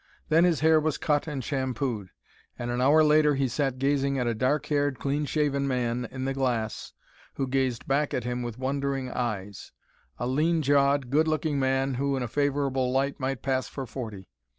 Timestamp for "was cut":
0.79-1.27